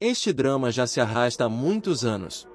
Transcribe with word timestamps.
Este 0.00 0.32
drama 0.32 0.72
já 0.72 0.86
se 0.86 0.98
arrasta 0.98 1.44
há 1.44 1.48
muitos 1.50 2.06
anos. 2.06 2.48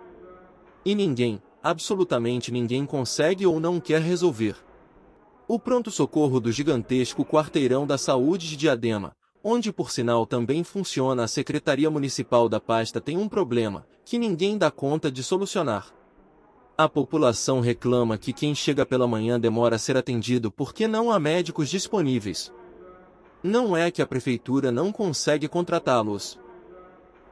E 0.84 0.96
ninguém, 0.96 1.40
absolutamente 1.62 2.52
ninguém 2.52 2.88
consegue 2.88 3.46
ou 3.46 3.60
não 3.60 3.80
quer 3.80 4.02
resolver. 4.02 4.56
O 5.48 5.60
pronto-socorro 5.60 6.40
do 6.40 6.52
gigantesco 6.52 7.24
quarteirão 7.24 7.86
da 7.86 8.00
saúde 8.00 8.50
de 8.50 8.58
Diadema, 8.58 9.16
onde 9.44 9.72
por 9.72 9.92
sinal 9.92 10.26
também 10.26 10.64
funciona 10.64 11.24
a 11.24 11.28
Secretaria 11.28 11.88
Municipal 11.92 12.50
da 12.50 12.60
Pasta 12.60 13.00
tem 13.00 13.16
um 13.16 13.30
problema, 13.30 13.86
que 14.04 14.18
ninguém 14.18 14.58
dá 14.58 14.72
conta 14.72 15.12
de 15.12 15.22
solucionar. 15.22 15.94
A 16.76 16.90
população 16.90 17.60
reclama 17.60 18.18
que 18.18 18.34
quem 18.34 18.56
chega 18.56 18.88
pela 18.88 19.06
manhã 19.06 19.40
demora 19.40 19.76
a 19.76 19.80
ser 19.80 19.96
atendido 19.96 20.52
porque 20.52 20.88
não 20.88 21.12
há 21.12 21.20
médicos 21.20 21.70
disponíveis. 21.70 22.52
Não 23.44 23.78
é 23.78 23.92
que 23.92 24.02
a 24.02 24.08
prefeitura 24.08 24.72
não 24.72 24.92
consegue 24.92 25.48
contratá-los. 25.48 26.44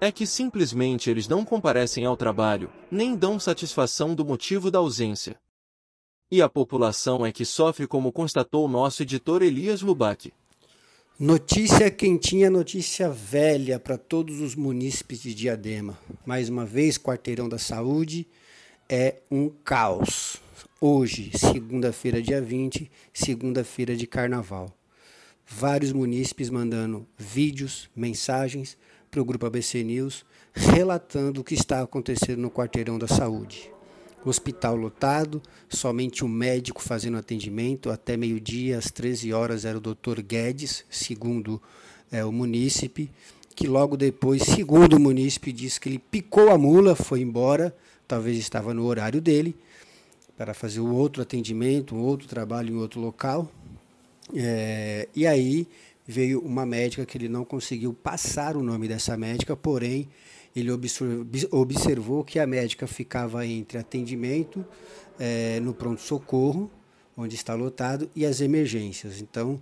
É 0.04 0.11
que 0.11 0.27
simplesmente 0.27 1.09
eles 1.09 1.29
não 1.29 1.45
comparecem 1.45 2.03
ao 2.03 2.17
trabalho, 2.17 2.70
nem 2.91 3.16
dão 3.16 3.39
satisfação 3.39 4.13
do 4.13 4.26
motivo 4.26 4.70
da 4.70 4.79
ausência. 4.79 5.38
E 6.29 6.41
a 6.41 6.49
população 6.49 7.26
é 7.26 7.31
que 7.31 7.45
sofre 7.45 7.88
como 7.88 8.12
constatou 8.12 8.67
nosso 8.67 9.03
editor 9.03 9.41
Elias 9.41 9.81
Lubac. 9.81 10.34
Notícia 11.17 11.89
quentinha, 11.89 12.49
notícia 12.49 13.09
velha 13.09 13.79
para 13.79 13.98
todos 13.98 14.41
os 14.41 14.55
munícipes 14.55 15.21
de 15.21 15.34
Diadema. 15.34 15.98
Mais 16.26 16.49
uma 16.49 16.65
vez, 16.65 16.98
quarteirão 16.98 17.48
da 17.48 17.57
saúde 17.57 18.27
é 18.90 19.21
um 19.31 19.48
caos. 19.63 20.35
Hoje, 20.81 21.31
segunda-feira, 21.34 22.21
dia 22.21 22.41
20, 22.41 22.91
segunda-feira 23.13 23.95
de 23.95 24.05
carnaval. 24.05 24.70
Vários 25.48 25.93
munícipes 25.93 26.49
mandando 26.49 27.07
vídeos, 27.17 27.90
mensagens 27.95 28.77
para 29.13 29.22
o 29.22 29.26
grupo 29.26 29.45
ABC 29.45 29.84
News 29.84 30.26
relatando 30.52 31.41
o 31.41 31.44
que 31.44 31.54
está 31.54 31.84
acontecendo 31.84 32.40
no 32.40 32.49
quarteirão 32.49 32.98
da 32.98 33.08
saúde 33.08 33.71
hospital 34.26 34.76
lotado, 34.76 35.41
somente 35.70 36.24
um 36.24 36.29
médico 36.29 36.82
fazendo 36.82 37.18
atendimento. 37.18 37.91
Até 37.91 38.15
meio-dia, 38.15 38.77
às 38.77 38.90
13 38.90 39.34
horas, 39.34 39.65
era 39.65 39.77
o 39.77 39.82
Dr. 39.82 40.21
Guedes, 40.26 40.85
segundo 40.90 41.62
é, 42.10 42.24
o 42.24 42.32
munícipe, 42.32 43.12
que 43.54 43.68
logo 43.68 43.98
depois, 43.98 44.41
segundo 44.41 44.96
o 44.96 44.99
munícipe, 44.99 45.52
disse 45.52 45.80
que 45.80 45.90
ele 45.90 45.99
picou 45.99 46.49
a 46.49 46.57
mula, 46.57 46.96
foi 46.96 47.20
embora, 47.20 47.76
talvez 48.07 48.37
estava 48.37 48.74
no 48.74 48.85
horário 48.85 49.20
dele, 49.20 49.55
para 50.37 50.54
fazer 50.54 50.80
um 50.80 50.93
outro 50.93 51.21
atendimento, 51.21 51.93
um 51.93 52.02
outro 52.02 52.26
trabalho 52.26 52.74
em 52.74 52.77
outro 52.77 53.02
local. 53.02 53.52
É, 54.34 55.07
e 55.13 55.27
aí 55.27 55.68
veio 56.05 56.40
uma 56.41 56.65
médica 56.65 57.05
que 57.05 57.18
ele 57.18 57.29
não 57.29 57.46
conseguiu 57.46 57.93
passar 57.93 58.57
o 58.57 58.63
nome 58.63 58.87
dessa 58.87 59.15
médica, 59.15 59.55
porém 59.55 60.09
ele 60.55 60.70
observou 61.51 62.23
que 62.23 62.37
a 62.40 62.46
médica 62.46 62.85
ficava 62.85 63.46
entre 63.46 63.77
atendimento 63.77 64.63
é, 65.19 65.59
no 65.59 65.74
pronto-socorro, 65.74 66.69
onde 67.18 67.35
está 67.35 67.56
lotado, 67.56 68.09
e 68.16 68.25
as 68.25 68.41
emergências. 68.41 69.19
Então, 69.19 69.62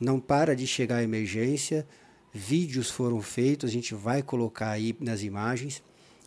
não 0.00 0.18
para 0.18 0.56
de 0.56 0.66
chegar 0.66 0.96
a 0.96 1.02
emergência, 1.02 1.86
vídeos 2.32 2.90
foram 2.90 3.20
feitos, 3.20 3.70
a 3.70 3.72
gente 3.72 3.94
vai 3.94 4.22
colocar 4.22 4.70
aí 4.70 4.96
nas 5.00 5.22
imagens 5.22 5.82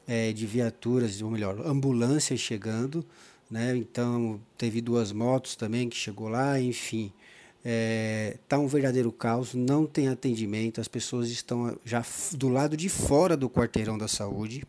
é, 0.08 0.32
de 0.32 0.46
viaturas, 0.46 1.22
ou 1.22 1.30
melhor, 1.30 1.60
ambulâncias 1.66 2.40
chegando, 2.40 3.06
né? 3.52 3.76
Então, 3.76 4.40
teve 4.58 4.80
duas 4.82 5.12
motos 5.12 5.56
também 5.56 5.90
que 5.90 5.98
chegou 5.98 6.30
lá, 6.30 6.60
enfim 6.60 7.12
está 7.58 7.70
é, 7.70 8.38
tá 8.48 8.60
um 8.60 8.68
verdadeiro 8.68 9.12
caos, 9.12 9.54
não 9.54 9.86
tem 9.86 10.08
atendimento, 10.08 10.80
as 10.80 10.88
pessoas 10.88 11.30
estão 11.30 11.78
já 11.84 12.04
do 12.34 12.50
lado 12.50 12.78
de 12.78 12.90
fora 12.90 13.36
do 13.36 13.50
quarteirão 13.50 13.98
da 13.98 14.08
saúde, 14.08 14.64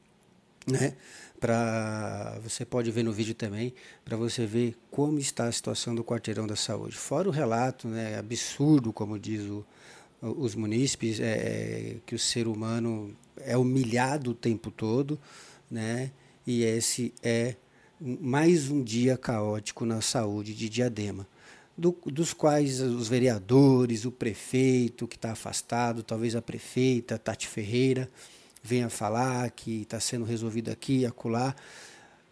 né? 0.67 0.95
Para 1.39 2.41
você 2.43 2.65
pode 2.65 2.91
ver 2.91 3.05
no 3.05 3.13
vídeo 3.13 3.35
também, 3.35 3.73
para 4.05 4.17
você 4.17 4.45
ver 4.45 4.77
como 4.91 5.21
está 5.21 5.45
a 5.45 5.53
situação 5.53 5.95
do 5.95 6.03
quarteirão 6.03 6.49
da 6.49 6.57
saúde. 6.57 6.97
Fora 6.97 7.29
o 7.29 7.33
relato, 7.33 7.87
né, 7.87 8.19
absurdo, 8.19 8.93
como 8.93 9.17
diz 9.19 9.43
o, 9.43 9.65
os 10.21 10.57
munícipes, 10.57 11.21
é, 11.21 11.25
é, 11.25 11.97
que 12.05 12.17
o 12.17 12.19
ser 12.19 12.49
humano 12.49 13.17
é 13.37 13.57
humilhado 13.57 14.33
o 14.33 14.35
tempo 14.35 14.73
todo, 14.73 15.19
né? 15.71 16.11
E 16.45 16.65
esse 16.65 17.15
é 17.23 17.55
mais 18.01 18.69
um 18.69 18.83
dia 18.83 19.17
caótico 19.17 19.85
na 19.85 20.01
saúde 20.01 20.55
de 20.55 20.69
Diadema 20.69 21.27
do, 21.79 21.97
dos 22.07 22.35
quais 22.35 22.81
os 22.81 23.09
vereadores, 23.09 24.05
o 24.05 24.11
prefeito 24.11 25.07
que 25.07 25.15
está 25.15 25.31
afastado, 25.31 26.03
talvez 26.03 26.35
a 26.35 26.43
prefeita 26.43 27.17
Tati 27.17 27.47
Ferreira 27.47 28.11
venha 28.61 28.91
falar 28.91 29.49
que 29.53 29.83
está 29.83 30.01
sendo 30.01 30.25
resolvido 30.25 30.71
aqui 30.71 30.99
e 30.99 31.07
acolá, 31.07 31.55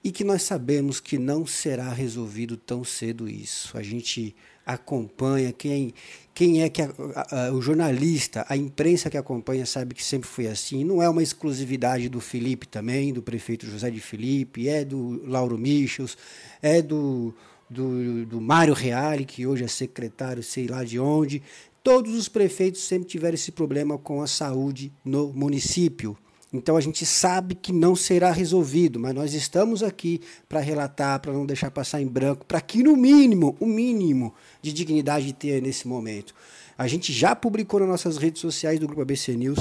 e 0.03 0.11
que 0.11 0.25
nós 0.25 0.43
sabemos 0.43 0.99
que 0.99 1.17
não 1.17 1.47
será 1.47 1.93
resolvido 1.93 2.57
tão 2.57 2.85
cedo 2.85 3.29
isso. 3.29 3.77
A 3.79 3.83
gente 3.83 4.35
acompanha, 4.65 5.53
quem, 5.53 5.95
quem 6.35 6.63
é 6.63 6.69
que 6.69 6.83
a, 6.83 6.91
a, 7.31 7.53
o 7.53 7.63
jornalista, 7.63 8.45
a 8.49 8.57
imprensa 8.57 9.09
que 9.09 9.17
acompanha 9.17 9.65
sabe 9.65 9.95
que 9.95 10.03
sempre 10.03 10.29
foi 10.29 10.49
assim. 10.49 10.85
Não 10.85 11.01
é 11.01 11.09
uma 11.09 11.23
exclusividade 11.23 12.09
do 12.09 12.21
Felipe 12.21 12.67
também, 12.67 13.13
do 13.13 13.23
prefeito 13.23 13.67
José 13.67 13.91
de 13.91 14.01
Felipe, 14.01 14.69
é 14.69 14.85
do 14.85 15.23
Lauro 15.25 15.57
Michels, 15.57 16.17
é 16.61 16.83
do 16.83 17.33
do, 17.69 18.25
do 18.27 18.41
Mário 18.41 18.75
Reale, 18.75 19.25
que 19.25 19.47
hoje 19.47 19.65
é 19.65 19.69
secretário, 19.69 20.43
sei 20.43 20.67
lá 20.67 20.85
de 20.85 20.99
onde. 20.99 21.43
Todos 21.83 22.15
os 22.15 22.29
prefeitos 22.29 22.83
sempre 22.83 23.09
tiveram 23.09 23.35
esse 23.35 23.53
problema 23.53 23.97
com 23.99 24.23
a 24.23 24.27
saúde 24.27 24.93
no 25.05 25.33
município. 25.33 26.17
Então 26.53 26.77
a 26.77 26.81
gente 26.81 27.05
sabe 27.05 27.55
que 27.55 27.73
não 27.73 27.95
será 27.95 28.31
resolvido, 28.31 28.99
mas 28.99 29.15
nós 29.15 29.35
estamos 29.35 29.83
aqui 29.83 30.21
para 30.49 30.61
relatar, 30.61 31.21
para 31.21 31.33
não 31.33 31.45
deixar 31.45 31.71
passar 31.71 32.01
em 32.01 32.07
branco, 32.07 32.47
para 32.47 32.61
que 32.61 32.83
no 32.83 32.97
mínimo, 32.97 33.57
o 33.61 33.67
mínimo 33.67 34.33
de 34.63 34.73
dignidade 34.73 35.33
tenha 35.33 35.61
nesse 35.61 35.87
momento. 35.87 36.35
A 36.79 36.87
gente 36.87 37.13
já 37.13 37.35
publicou 37.35 37.81
nas 37.81 37.89
nossas 37.89 38.17
redes 38.17 38.41
sociais 38.41 38.79
do 38.79 38.87
Grupo 38.87 39.03
ABC 39.03 39.37
News 39.37 39.59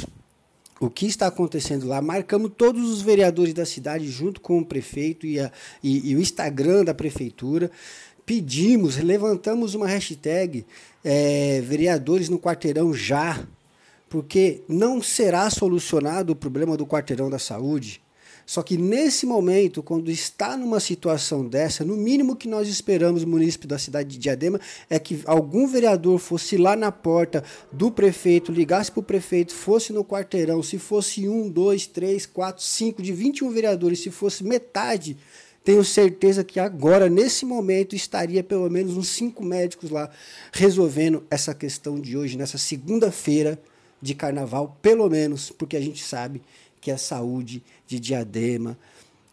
o 0.80 0.90
que 0.90 1.06
está 1.06 1.28
acontecendo 1.28 1.88
lá. 1.88 2.02
Marcamos 2.02 2.52
todos 2.56 2.90
os 2.90 3.02
vereadores 3.02 3.54
da 3.54 3.66
cidade 3.66 4.08
junto 4.08 4.42
com 4.42 4.60
o 4.60 4.66
prefeito 4.66 5.26
e, 5.26 5.40
a, 5.40 5.52
e, 5.84 6.12
e 6.12 6.16
o 6.16 6.22
Instagram 6.22 6.84
da 6.84 6.94
prefeitura. 6.94 7.72
Pedimos, 8.26 8.98
levantamos 8.98 9.76
uma 9.76 9.88
hashtag 9.88 10.66
é, 11.04 11.62
vereadores 11.62 12.30
no 12.30 12.40
quarteirão 12.40 12.94
já, 12.94 13.48
porque 14.10 14.62
não 14.68 15.02
será 15.02 15.50
solucionado 15.50 16.34
o 16.34 16.36
problema 16.36 16.76
do 16.76 16.88
quarteirão 16.88 17.30
da 17.30 17.40
saúde 17.40 18.02
só 18.46 18.62
que 18.62 18.78
nesse 18.78 19.26
momento, 19.26 19.82
quando 19.82 20.12
está 20.12 20.56
numa 20.56 20.80
situação 20.80 21.48
dessa, 21.48 21.84
no 21.84 21.98
mínimo 21.98 22.36
que 22.36 22.48
nós 22.48 22.68
esperamos, 22.68 23.24
o 23.24 23.28
município 23.28 23.68
da 23.68 23.80
cidade 23.80 24.10
de 24.10 24.20
Diadema, 24.20 24.60
é 24.90 25.00
que 25.00 25.22
algum 25.26 25.68
vereador 25.68 26.20
fosse 26.20 26.56
lá 26.56 26.76
na 26.76 26.92
porta 26.92 27.44
do 27.72 27.90
prefeito, 27.90 28.52
ligasse 28.52 28.92
para 28.92 29.00
o 29.00 29.04
prefeito, 29.04 29.54
fosse 29.54 29.92
no 29.92 30.06
quarteirão, 30.06 30.62
se 30.62 30.78
fosse 30.78 31.28
um, 31.28 31.50
dois, 31.50 31.88
três, 31.88 32.26
quatro, 32.26 32.64
cinco, 32.64 33.02
de 33.02 33.12
21 33.12 33.50
vereadores, 33.50 34.00
se 34.00 34.12
fosse 34.12 34.44
metade, 34.44 35.18
tenho 35.64 35.84
certeza 35.84 36.44
que 36.44 36.60
agora, 36.60 37.10
nesse 37.10 37.44
momento, 37.44 37.96
estaria 37.96 38.44
pelo 38.44 38.70
menos 38.70 38.96
uns 38.96 39.08
cinco 39.08 39.44
médicos 39.44 39.90
lá 39.90 40.12
resolvendo 40.54 41.26
essa 41.32 41.56
questão 41.56 42.00
de 42.00 42.16
hoje, 42.16 42.38
nessa 42.38 42.60
segunda-feira 42.60 43.60
de 44.00 44.14
carnaval, 44.14 44.78
pelo 44.84 45.10
menos, 45.10 45.50
porque 45.50 45.76
a 45.76 45.82
gente 45.82 46.04
sabe 46.04 46.44
que 46.86 46.92
é 46.92 46.94
a 46.94 47.00
saúde 47.00 47.64
de 47.88 48.00
Diadema, 48.00 48.78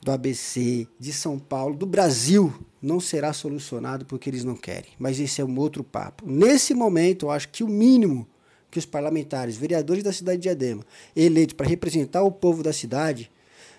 do 0.01 0.11
ABC, 0.11 0.89
de 0.99 1.13
São 1.13 1.39
Paulo, 1.39 1.77
do 1.77 1.85
Brasil, 1.85 2.51
não 2.81 2.99
será 2.99 3.35
solucionado 3.35 4.07
porque 4.07 4.31
eles 4.31 4.43
não 4.43 4.57
querem. 4.57 4.93
Mas 4.99 5.21
esse 5.21 5.43
é 5.43 5.45
um 5.45 5.59
outro 5.59 5.85
papo. 5.85 6.25
Nesse 6.27 6.73
momento, 6.73 7.27
eu 7.27 7.31
acho 7.31 7.51
que 7.51 7.63
o 7.63 7.69
mínimo 7.69 8.27
que 8.71 8.79
os 8.79 8.87
parlamentares, 8.87 9.55
vereadores 9.55 10.03
da 10.03 10.15
cidade 10.15 10.39
de 10.39 10.45
Diadema, 10.45 10.83
eleitos 11.15 11.53
para 11.53 11.69
representar 11.69 12.23
o 12.23 12.33
povo 12.33 12.63
da 12.63 12.73
cidade, 12.73 13.31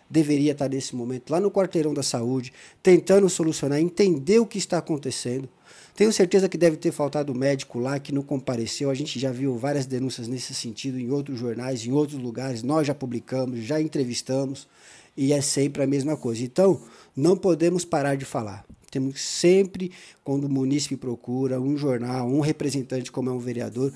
deveria 0.07 0.51
estar 0.51 0.69
nesse 0.69 0.95
momento 0.95 1.31
lá 1.31 1.39
no 1.39 1.50
quarteirão 1.50 1.95
da 1.95 2.03
saúde, 2.03 2.53
tentando 2.83 3.27
solucionar, 3.27 3.80
entender 3.80 4.38
o 4.38 4.45
que 4.45 4.59
está 4.59 4.77
acontecendo. 4.77 5.50
Tenho 5.95 6.12
certeza 6.12 6.50
que 6.50 6.57
deve 6.57 6.75
ter 6.75 6.92
faltado 6.92 7.36
médico 7.36 7.78
lá 7.80 8.00
que 8.00 8.12
não 8.12 8.24
compareceu. 8.24 8.90
A 8.90 8.95
gente 8.95 9.19
já 9.19 9.31
viu 9.31 9.56
várias 9.57 9.86
denúncias 9.86 10.28
nesse 10.28 10.54
sentido 10.54 11.00
em 11.00 11.12
outros 11.12 11.40
jornais, 11.40 11.86
em 11.86 11.92
outros 11.92 12.19
lugares. 12.19 12.63
Nós 12.63 12.88
já 12.88 12.95
publicamos, 12.95 13.60
já 13.60 13.80
entrevistamos 13.80 14.68
e 15.16 15.31
é 15.34 15.42
sempre 15.42 15.84
a 15.84 15.88
mesma 15.88 16.18
coisa. 16.18 16.44
Então, 16.44 16.81
não 17.16 17.38
podemos 17.38 17.86
parar 17.86 18.16
de 18.16 18.25
falar. 18.25 18.66
Temos 18.90 19.22
sempre, 19.22 19.92
quando 20.24 20.45
o 20.45 20.50
munícipe 20.50 20.98
procura 20.98 21.62
um 21.62 21.78
jornal, 21.78 22.28
um 22.28 22.40
representante 22.40 23.12
como 23.12 23.30
é 23.30 23.34
um 23.34 23.40
vereador, 23.40 23.94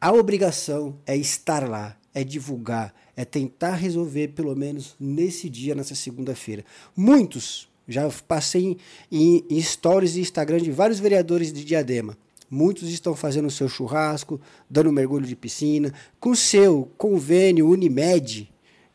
a 0.00 0.12
obrigação 0.12 0.96
é 1.06 1.16
estar 1.16 1.68
lá, 1.68 1.96
é 2.12 2.22
divulgar, 2.22 2.94
é 3.16 3.24
tentar 3.24 3.74
resolver 3.74 4.28
pelo 4.28 4.54
menos 4.54 4.94
nesse 5.00 5.48
dia, 5.48 5.74
nessa 5.74 5.94
segunda-feira. 5.94 6.64
Muitos 6.96 7.68
já 7.86 8.08
passei 8.26 8.76
em, 9.10 9.44
em 9.48 9.60
stories 9.60 10.16
e 10.16 10.20
Instagram 10.20 10.58
de 10.58 10.70
vários 10.70 10.98
vereadores 10.98 11.52
de 11.52 11.64
Diadema. 11.64 12.16
Muitos 12.50 12.90
estão 12.90 13.14
fazendo 13.16 13.46
o 13.46 13.50
seu 13.50 13.68
churrasco, 13.68 14.40
dando 14.68 14.92
mergulho 14.92 15.26
de 15.26 15.34
piscina, 15.34 15.92
com 16.20 16.34
seu 16.34 16.90
convênio 16.96 17.68
Unimed, 17.68 18.50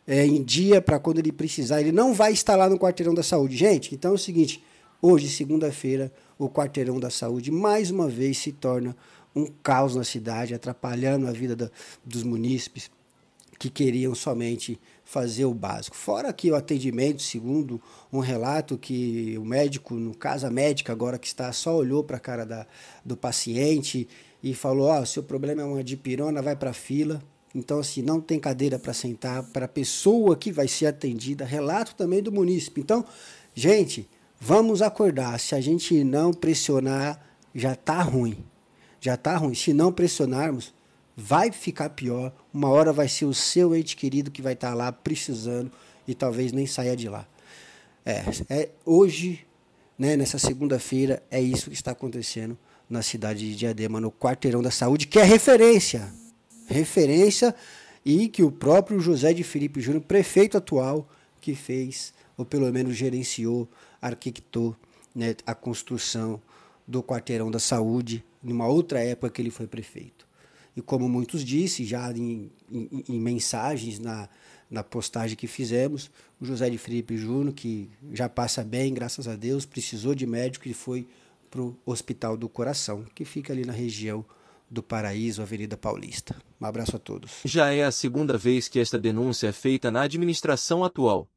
é, 0.08 0.26
em 0.26 0.44
dia 0.44 0.82
para 0.82 1.00
quando 1.00 1.20
ele 1.20 1.32
precisar. 1.32 1.82
Ele 1.82 1.92
não 1.92 2.14
vai 2.14 2.32
estar 2.32 2.56
lá 2.56 2.70
no 2.70 2.80
quarteirão 2.80 3.14
da 3.14 3.24
saúde. 3.24 3.58
Gente, 3.58 3.94
então 3.94 4.12
é 4.12 4.14
o 4.14 4.18
seguinte: 4.18 4.64
hoje, 5.02 5.30
segunda-feira, 5.30 6.12
o 6.38 6.50
quarteirão 6.50 7.00
da 7.00 7.10
saúde 7.10 7.52
mais 7.52 7.92
uma 7.92 8.08
vez 8.08 8.38
se 8.38 8.52
torna 8.52 8.96
um 9.36 9.46
caos 9.62 9.96
na 9.96 10.04
cidade, 10.04 10.54
atrapalhando 10.54 11.28
a 11.28 11.32
vida 11.32 11.56
da, 11.56 11.70
dos 12.04 12.24
munícipes 12.24 12.90
que 13.60 13.70
queriam 13.70 14.16
somente 14.16 14.80
fazer 15.04 15.44
o 15.44 15.54
básico. 15.54 15.98
Fora 15.98 16.32
que 16.32 16.50
o 16.50 16.56
atendimento, 16.56 17.22
segundo 17.22 17.82
um 18.12 18.20
relato 18.20 18.78
que 18.78 19.38
o 19.38 19.44
médico, 19.44 19.96
no 19.96 20.16
caso 20.16 20.48
a 20.48 20.50
médica 20.50 20.94
agora 20.94 21.20
que 21.20 21.28
está, 21.28 21.52
só 21.52 21.76
olhou 21.76 22.02
para 22.02 22.16
a 22.16 22.22
cara 22.22 22.46
da, 22.46 22.66
do 23.04 23.18
paciente 23.18 24.08
e 24.42 24.54
falou: 24.54 24.90
oh, 24.90 25.06
seu 25.06 25.22
problema 25.22 25.62
é 25.62 25.66
uma 25.66 25.84
dipirona, 25.84 26.42
vai 26.42 26.56
para 26.56 26.70
a 26.70 26.74
fila. 26.74 27.22
Então, 27.54 27.80
assim, 27.80 28.02
não 28.02 28.22
tem 28.22 28.40
cadeira 28.40 28.80
para 28.80 28.94
sentar 28.94 29.44
para 29.44 29.66
a 29.66 29.68
pessoa 29.68 30.38
que 30.38 30.52
vai 30.52 30.68
ser 30.68 30.86
atendida. 30.86 31.44
Relato 31.44 31.96
também 31.96 32.22
do 32.22 32.32
munícipe. 32.32 32.80
Então, 32.80 33.04
gente, 33.56 34.08
vamos 34.40 34.82
acordar. 34.82 35.38
Se 35.40 35.56
a 35.56 35.60
gente 35.60 36.04
não 36.04 36.32
pressionar, 36.32 37.20
já 37.54 37.74
está 37.74 38.02
ruim. 38.04 38.38
Já 39.02 39.16
está 39.16 39.36
ruim. 39.36 39.56
Se 39.56 39.74
não 39.74 39.92
pressionarmos, 39.92 40.74
vai 41.20 41.52
ficar 41.52 41.90
pior. 41.90 42.34
Uma 42.54 42.70
hora 42.70 42.94
vai 42.94 43.10
ser 43.10 43.26
o 43.26 43.34
seu 43.34 43.76
ente 43.76 43.96
querido 43.96 44.32
que 44.32 44.42
vai 44.42 44.54
estar 44.54 44.70
tá 44.70 44.74
lá 44.74 44.92
precisando 44.92 45.72
e 46.08 46.16
talvez 46.16 46.52
nem 46.52 46.66
saia 46.66 46.96
de 46.96 47.10
lá. 47.10 47.28
É, 48.06 48.24
é 48.50 48.70
hoje, 48.86 49.46
né, 49.98 50.16
nessa 50.16 50.40
segunda-feira, 50.40 51.22
é 51.30 51.42
isso 51.42 51.70
que 51.70 51.76
está 51.76 51.92
acontecendo 51.92 52.58
na 52.90 53.02
cidade 53.02 53.48
de 53.48 53.56
Diadema, 53.56 54.00
no 54.00 54.12
quarteirão 54.12 54.62
da 54.62 54.72
saúde, 54.72 55.06
que 55.06 55.20
é 55.20 55.24
referência. 55.24 56.12
Referência 56.68 57.54
e 58.04 58.28
que 58.28 58.42
o 58.42 58.52
próprio 58.52 59.00
José 59.00 59.34
de 59.34 59.44
Felipe 59.44 59.82
Júnior, 59.82 60.04
prefeito 60.04 60.58
atual, 60.58 61.08
que 61.42 61.54
fez, 61.54 62.14
ou 62.38 62.46
pelo 62.46 62.72
menos 62.72 62.96
gerenciou, 62.96 63.68
arquitetou 64.02 64.76
né, 65.14 65.36
a 65.46 65.54
construção 65.54 66.42
do 66.88 67.04
quarteirão 67.04 67.52
da 67.52 67.60
saúde, 67.60 68.24
numa 68.42 68.68
outra 68.68 69.04
época 69.04 69.30
que 69.30 69.42
ele 69.42 69.52
foi 69.52 69.68
prefeito. 69.68 70.29
E 70.80 70.82
como 70.82 71.10
muitos 71.10 71.44
disse 71.44 71.84
já 71.84 72.10
em, 72.14 72.50
em, 72.72 73.04
em 73.10 73.20
mensagens 73.20 74.00
na, 74.00 74.30
na 74.72 74.82
postagem 74.82 75.36
que 75.36 75.46
fizemos, 75.46 76.10
o 76.40 76.46
José 76.46 76.70
de 76.70 76.78
Felipe 76.78 77.18
Júnior, 77.18 77.54
que 77.54 77.90
já 78.14 78.30
passa 78.30 78.64
bem, 78.64 78.94
graças 78.94 79.28
a 79.28 79.36
Deus, 79.36 79.66
precisou 79.66 80.16
de 80.16 80.26
médico 80.26 80.70
e 80.70 80.74
foi 80.74 81.06
para 81.52 81.62
o 81.62 81.78
Hospital 81.86 82.38
do 82.38 82.48
Coração, 82.48 83.04
que 83.14 83.26
fica 83.26 83.52
ali 83.52 83.66
na 83.66 83.74
região 83.74 84.24
do 84.72 84.82
Paraíso, 84.82 85.42
Avenida 85.42 85.76
Paulista. 85.76 86.34
Um 86.62 86.66
abraço 86.66 86.96
a 86.96 87.00
todos. 87.00 87.42
Já 87.44 87.74
é 87.74 87.84
a 87.84 87.92
segunda 87.92 88.38
vez 88.38 88.70
que 88.70 88.80
esta 88.80 88.98
denúncia 88.98 89.48
é 89.48 89.52
feita 89.52 89.92
na 89.92 90.04
administração 90.04 90.86
atual. 90.86 91.28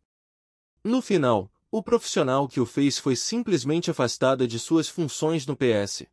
No 0.85 1.03
final, 1.03 1.51
o 1.69 1.83
profissional 1.83 2.47
que 2.47 2.61
o 2.61 2.67
fez 2.67 2.97
foi 2.97 3.17
simplesmente 3.17 3.91
afastado 3.91 4.47
de 4.47 4.61
suas 4.61 4.89
funções 4.89 5.49
no 5.49 5.57
PS. 5.57 6.05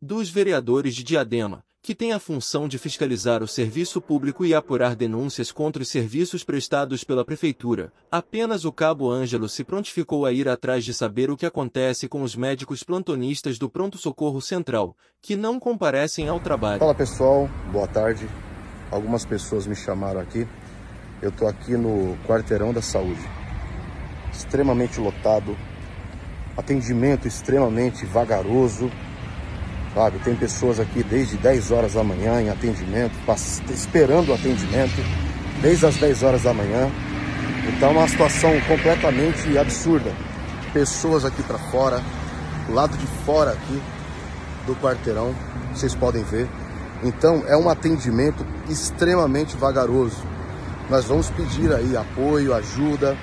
Dos 0.00 0.28
vereadores 0.28 0.96
de 0.96 1.04
Diadema, 1.04 1.64
que 1.82 1.96
tem 1.96 2.12
a 2.12 2.20
função 2.20 2.68
de 2.68 2.78
fiscalizar 2.78 3.42
o 3.42 3.48
serviço 3.48 4.00
público 4.00 4.46
e 4.46 4.54
apurar 4.54 4.94
denúncias 4.94 5.50
contra 5.50 5.82
os 5.82 5.88
serviços 5.88 6.44
prestados 6.44 7.02
pela 7.02 7.24
Prefeitura. 7.24 7.92
Apenas 8.08 8.64
o 8.64 8.70
Cabo 8.70 9.10
Ângelo 9.10 9.48
se 9.48 9.64
prontificou 9.64 10.24
a 10.24 10.32
ir 10.32 10.48
atrás 10.48 10.84
de 10.84 10.94
saber 10.94 11.28
o 11.28 11.36
que 11.36 11.44
acontece 11.44 12.06
com 12.06 12.22
os 12.22 12.36
médicos 12.36 12.84
plantonistas 12.84 13.58
do 13.58 13.68
Pronto 13.68 13.98
Socorro 13.98 14.40
Central, 14.40 14.96
que 15.20 15.34
não 15.34 15.58
comparecem 15.58 16.28
ao 16.28 16.38
trabalho. 16.38 16.78
Fala 16.78 16.94
pessoal, 16.94 17.50
boa 17.72 17.88
tarde. 17.88 18.28
Algumas 18.88 19.24
pessoas 19.24 19.66
me 19.66 19.74
chamaram 19.74 20.20
aqui. 20.20 20.46
Eu 21.20 21.30
estou 21.30 21.48
aqui 21.48 21.76
no 21.76 22.16
Quarteirão 22.28 22.72
da 22.72 22.80
Saúde. 22.80 23.28
Extremamente 24.32 25.00
lotado, 25.00 25.56
atendimento 26.56 27.26
extremamente 27.26 28.06
vagaroso 28.06 28.88
sabe? 29.94 30.18
Tem 30.20 30.34
pessoas 30.34 30.80
aqui 30.80 31.02
desde 31.02 31.36
10 31.36 31.70
horas 31.70 31.94
da 31.94 32.02
manhã 32.02 32.40
em 32.40 32.48
atendimento, 32.48 33.12
esperando 33.70 34.30
o 34.30 34.34
atendimento, 34.34 35.02
desde 35.60 35.86
as 35.86 35.96
10 35.96 36.22
horas 36.22 36.42
da 36.42 36.52
manhã. 36.52 36.90
Então 37.68 37.90
é 37.90 37.92
uma 37.98 38.08
situação 38.08 38.52
completamente 38.62 39.56
absurda. 39.56 40.12
Pessoas 40.72 41.24
aqui 41.24 41.42
para 41.42 41.58
fora, 41.58 42.00
do 42.66 42.74
lado 42.74 42.96
de 42.96 43.06
fora 43.24 43.52
aqui 43.52 43.80
do 44.66 44.74
quarteirão, 44.76 45.34
vocês 45.74 45.94
podem 45.94 46.22
ver. 46.24 46.48
Então 47.02 47.44
é 47.46 47.56
um 47.56 47.68
atendimento 47.68 48.46
extremamente 48.68 49.56
vagaroso. 49.56 50.22
Nós 50.88 51.04
vamos 51.04 51.30
pedir 51.30 51.72
aí 51.72 51.96
apoio, 51.96 52.54
ajuda 52.54 53.16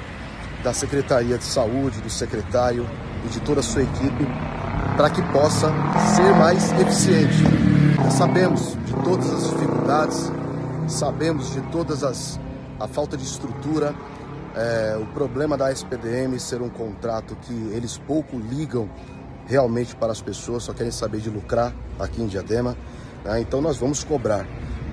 da 0.63 0.73
Secretaria 0.73 1.37
de 1.37 1.45
Saúde, 1.45 2.01
do 2.01 2.09
secretário 2.09 2.85
e 3.25 3.29
de 3.29 3.39
toda 3.39 3.61
a 3.61 3.63
sua 3.63 3.83
equipe 3.83 4.27
para 4.99 5.09
que 5.09 5.21
possa 5.31 5.71
ser 6.13 6.35
mais 6.35 6.73
eficiente. 6.73 7.37
Sabemos 8.11 8.77
de 8.85 8.93
todas 9.01 9.31
as 9.31 9.49
dificuldades, 9.49 10.31
sabemos 10.89 11.53
de 11.53 11.61
todas 11.71 12.03
as 12.03 12.37
a 12.77 12.85
falta 12.85 13.15
de 13.15 13.23
estrutura, 13.23 13.95
é, 14.53 14.97
o 15.01 15.05
problema 15.13 15.55
da 15.55 15.71
SPDM 15.71 16.37
ser 16.37 16.61
um 16.61 16.67
contrato 16.67 17.37
que 17.43 17.53
eles 17.71 17.97
pouco 17.97 18.37
ligam 18.37 18.89
realmente 19.47 19.95
para 19.95 20.11
as 20.11 20.21
pessoas, 20.21 20.63
só 20.63 20.73
querem 20.73 20.91
saber 20.91 21.21
de 21.21 21.29
lucrar 21.29 21.73
aqui 21.97 22.21
em 22.21 22.27
Diadema. 22.27 22.75
Né? 23.23 23.39
Então 23.39 23.61
nós 23.61 23.77
vamos 23.77 24.03
cobrar 24.03 24.45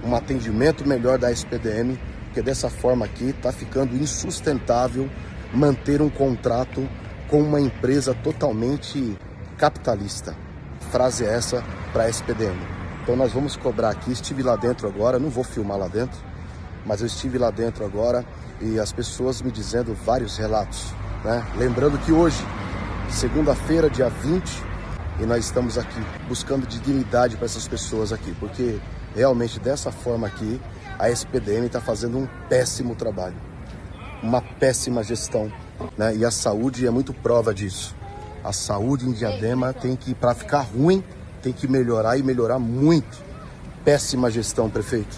um 0.05 0.15
atendimento 0.15 0.87
melhor 0.87 1.19
da 1.19 1.33
SPDM, 1.33 1.99
porque 2.27 2.43
dessa 2.43 2.71
forma 2.71 3.05
aqui 3.05 3.31
está 3.31 3.51
ficando 3.51 3.97
insustentável 3.97 5.11
manter 5.53 6.01
um 6.01 6.09
contrato 6.09 6.89
com 7.29 7.43
uma 7.43 7.61
empresa 7.61 8.15
totalmente 8.15 9.19
capitalista. 9.59 10.35
Frase 10.91 11.25
essa 11.25 11.63
para 11.93 12.05
a 12.05 12.09
SPDM. 12.09 12.57
Então 13.03 13.17
nós 13.17 13.33
vamos 13.33 13.57
cobrar 13.57 13.91
aqui. 13.91 14.13
Estive 14.13 14.43
lá 14.43 14.57
dentro 14.57 14.89
agora, 14.89 15.19
não 15.19 15.31
vou 15.31 15.45
filmar 15.45 15.79
lá 15.79 15.89
dentro, 15.89 16.19
mas 16.85 17.01
eu 17.01 17.07
estive 17.07 17.39
lá 17.39 17.51
dentro 17.51 17.85
agora 17.85 18.25
e 18.61 18.79
as 18.79 18.93
pessoas 18.93 19.43
me 19.43 19.51
dizendo 19.51 19.95
vários 19.95 20.37
relatos. 20.37 20.93
Né? 21.25 21.45
Lembrando 21.57 21.99
que 21.99 22.13
hoje, 22.13 22.43
segunda-feira, 23.11 23.91
dia 23.91 24.09
20, 24.09 24.63
e 25.21 25.25
nós 25.25 25.45
estamos 25.45 25.79
aqui 25.79 26.01
buscando 26.29 26.67
dignidade 26.67 27.37
para 27.37 27.47
essas 27.47 27.67
pessoas 27.67 28.13
aqui, 28.13 28.35
porque 28.39 28.79
realmente 29.15 29.59
dessa 29.59 29.91
forma 29.91 30.27
aqui 30.27 30.61
a 30.99 31.11
SPDM 31.11 31.67
está 31.67 31.81
fazendo 31.81 32.19
um 32.19 32.29
péssimo 32.49 32.95
trabalho, 32.95 33.37
uma 34.23 34.43
péssima 34.43 35.03
gestão, 35.03 35.51
né? 35.97 36.15
e 36.15 36.25
a 36.25 36.31
saúde 36.31 36.87
é 36.87 36.91
muito 36.91 37.15
prova 37.15 37.55
disso. 37.55 37.95
A 38.47 38.53
saúde 38.53 39.09
em 39.09 39.11
Diadema 39.11 39.73
tem 39.73 39.97
que, 39.97 40.15
para 40.15 40.33
ficar 40.33 40.61
ruim, 40.61 41.03
tem 41.43 41.53
que 41.53 41.67
melhorar 41.67 42.17
e 42.17 42.23
melhorar 42.23 42.61
muito. 42.61 43.19
Péssima 43.85 44.31
gestão, 44.31 44.71
prefeito. 44.71 45.17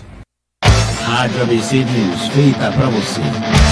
Rádio 1.04 1.42
ABC 1.42 1.84
News, 1.84 2.28
feita 2.28 2.72
para 2.72 2.88
você. 2.88 3.67